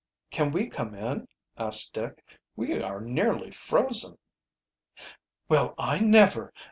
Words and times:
"Can 0.31 0.51
we 0.51 0.67
come 0.67 0.95
in?" 0.95 1.27
asked 1.59 1.93
Dick. 1.93 2.25
"We 2.55 2.81
are 2.81 2.99
nearly 3.01 3.51
frozen." 3.51 4.17
"Well, 5.47 5.75
I 5.77 5.99
never! 5.99 6.51